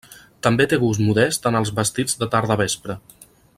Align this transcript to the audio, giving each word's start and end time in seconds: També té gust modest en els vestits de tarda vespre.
També 0.45 0.65
té 0.71 0.79
gust 0.83 1.03
modest 1.09 1.45
en 1.51 1.59
els 1.61 1.71
vestits 1.81 2.19
de 2.23 2.31
tarda 2.37 2.59
vespre. 2.65 3.01